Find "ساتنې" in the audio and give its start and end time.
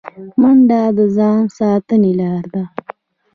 1.57-2.11